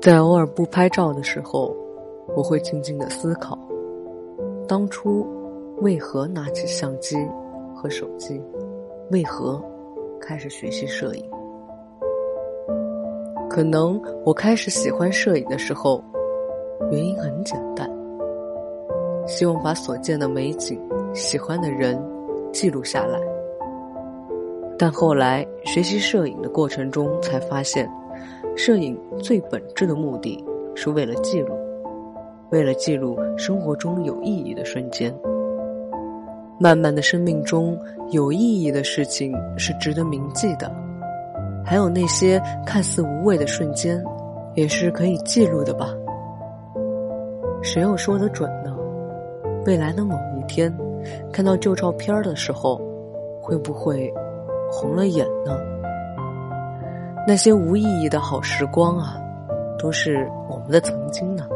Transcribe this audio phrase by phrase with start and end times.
[0.00, 1.76] 在偶尔不拍照的时候，
[2.34, 3.58] 我会静静的思考，
[4.66, 5.26] 当初
[5.82, 7.16] 为何拿起相机
[7.74, 8.40] 和手机，
[9.10, 9.62] 为何
[10.18, 11.30] 开始学习摄影。
[13.50, 16.02] 可能我开始喜欢摄影的时候，
[16.90, 17.86] 原因很简单，
[19.26, 20.80] 希望把所见的美景、
[21.12, 22.02] 喜欢的人
[22.54, 23.20] 记录下来。
[24.78, 27.86] 但后来学习摄影的过程中，才发现，
[28.62, 30.44] 摄影最本质的目的
[30.74, 31.54] 是为了记录，
[32.50, 35.10] 为了记录生活中有意义的瞬间。
[36.58, 37.74] 漫漫的生命中，
[38.10, 40.70] 有意义的事情是值得铭记的。
[41.64, 44.04] 还有那些看似无谓的瞬间，
[44.54, 45.96] 也是可以记录的吧？
[47.62, 48.76] 谁又说得准呢？
[49.64, 50.70] 未来的某一天，
[51.32, 52.78] 看到旧照片的时候，
[53.40, 54.12] 会不会
[54.70, 55.58] 红了眼呢？
[57.26, 59.16] 那些无意义的好时光啊，
[59.78, 61.46] 都是我们的曾经呢。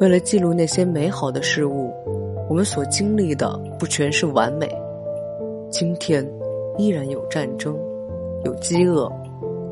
[0.00, 1.92] 为了记录那些美好的事物，
[2.48, 4.68] 我们所经历的不全是完美。
[5.70, 6.26] 今天
[6.78, 7.76] 依然有战争。
[8.42, 9.06] 有饥饿，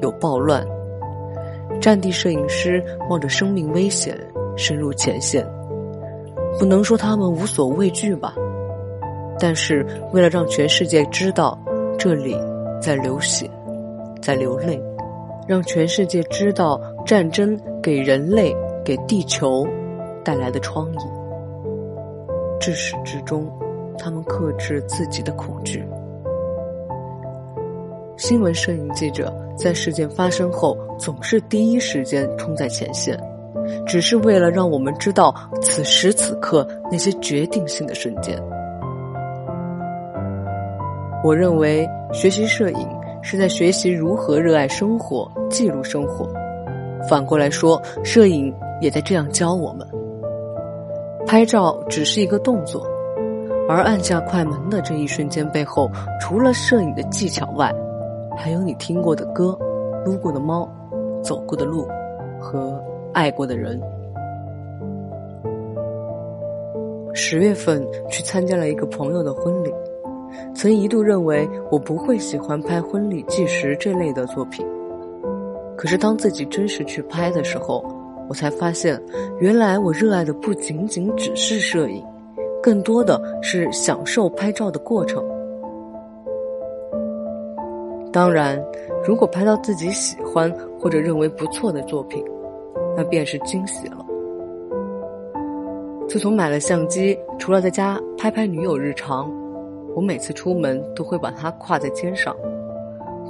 [0.03, 0.63] 有暴乱，
[1.81, 4.15] 战地摄影师冒着生命危险
[4.59, 5.43] 深入前线，
[6.59, 8.35] 不能说他们无所畏惧吧，
[9.39, 11.59] 但是为了让全世界知道
[11.99, 12.37] 这里
[12.79, 13.51] 在流血，
[14.21, 14.81] 在流泪，
[15.47, 19.67] 让全世界知道战争给人类、给地球
[20.25, 21.07] 带来的疮痍，
[22.61, 23.51] 至始至终，
[23.99, 25.83] 他们克制自己的恐惧。
[28.17, 33.17] 新闻摄影记者在事件发生后，总是第一时间冲在前线，
[33.87, 38.37] 只是为了让我们知道此时此刻那些决定性的瞬间。
[41.25, 42.89] 我认为，学习摄影
[43.31, 46.27] 是在学习如何热爱生活、记录生活。
[47.07, 49.87] 反过来说，摄影也在这样教我们：
[51.27, 52.83] 拍照只是一个动作，
[53.69, 57.71] 而按下快门的这一瞬间背后，除了摄影的技巧外，
[58.35, 59.55] 还有你听过的歌，
[60.07, 60.67] 撸过的猫，
[61.23, 61.87] 走过的路，
[62.41, 63.79] 和爱过的人。
[67.13, 69.71] 十月份去参加了一个朋友的婚礼，
[70.55, 74.67] 曾一度认为我不会喜欢拍婚礼纪实这类的作品，
[75.77, 77.85] 可是当自己真实去拍的时候，
[78.29, 79.01] 我才发现，
[79.39, 82.05] 原来我热爱的不仅仅只是摄影，
[82.63, 85.25] 更多的是享受拍照的过程。
[88.13, 88.63] 当然，
[89.07, 92.25] 如果拍到自己喜欢或者认为不错的作品，
[92.97, 94.05] 那便是惊喜了。
[96.09, 99.31] 自从买了相机，除了在家拍拍女友日常，
[99.99, 102.33] 我每次出门都会把它挎在肩上，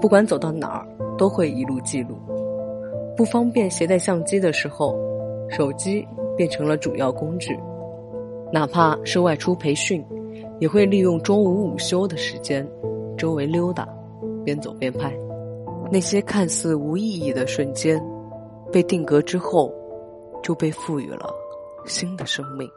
[0.03, 0.87] 不管走到哪儿
[1.17, 2.15] 都会一路记录。
[3.17, 4.95] 不方便携带相机的时候，
[5.49, 6.06] 手机
[6.37, 7.59] 变成了主要工具。
[8.53, 10.05] 哪怕是外出培训，
[10.61, 12.69] 也会利用中午午休的时间，
[13.17, 13.89] 周围溜达。
[14.45, 15.11] 边走边拍，
[15.91, 17.99] 那些看似无意义的瞬间，
[18.71, 19.73] 被定格之后，
[20.43, 21.31] 就被赋予了
[21.87, 22.69] 新的生命。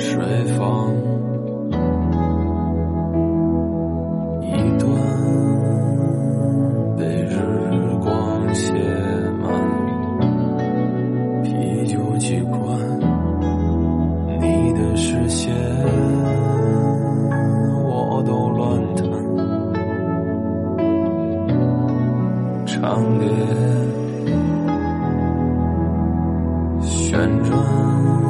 [0.00, 0.94] 水房
[4.40, 4.88] 一端
[6.96, 7.36] 被日
[8.00, 8.72] 光写
[9.40, 9.50] 满
[11.42, 12.60] 啤酒几罐
[14.40, 15.52] 你的视线
[17.84, 19.04] 我都乱弹
[22.66, 23.28] 长夜
[26.80, 28.27] 旋转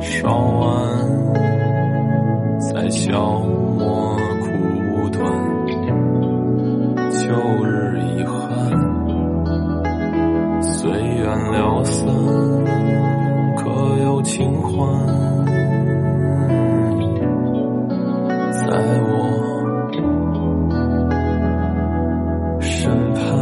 [0.00, 0.64] 烧完
[2.58, 3.40] 再消
[3.78, 4.46] 磨苦
[5.10, 5.22] 短，
[7.12, 7.24] 旧
[7.64, 8.34] 日遗憾，
[10.62, 12.06] 随缘了散，
[13.56, 13.64] 可
[14.02, 14.74] 有清欢？
[18.52, 18.66] 在
[19.08, 19.12] 我
[22.60, 23.35] 身畔，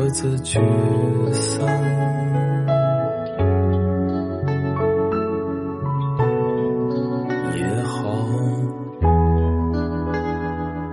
[0.00, 0.58] 各自聚
[1.30, 1.60] 散。
[7.54, 8.16] 也好，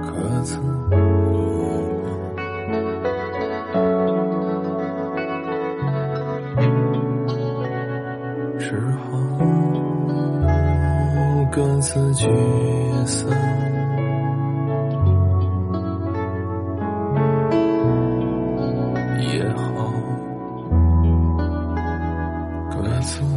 [0.03, 0.11] 各
[0.43, 0.59] 自。
[8.59, 9.17] 之后
[11.49, 12.27] 各自聚
[13.05, 13.29] 散，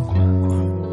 [0.06, 0.89] 关关